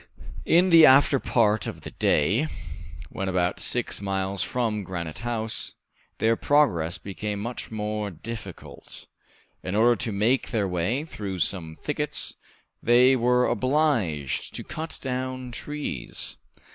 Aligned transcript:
In 0.47 0.69
the 0.71 0.81
afterpart 0.83 1.67
of 1.67 1.81
the 1.81 1.91
day, 1.91 2.47
when 3.11 3.29
about 3.29 3.59
six 3.59 4.01
miles 4.01 4.41
from 4.41 4.83
Granite 4.83 5.19
House, 5.19 5.75
their 6.17 6.35
progress 6.35 6.97
became 6.97 7.39
much 7.39 7.69
more 7.69 8.09
difficult. 8.09 9.05
In 9.61 9.75
order 9.75 9.95
to 9.97 10.11
make 10.11 10.49
their 10.49 10.67
way 10.67 11.05
through 11.05 11.37
some 11.37 11.75
thickets, 11.79 12.35
they 12.81 13.15
were 13.15 13.45
obliged 13.45 14.55
to 14.55 14.63
cut 14.63 14.97
down 15.03 15.51
trees. 15.51 16.39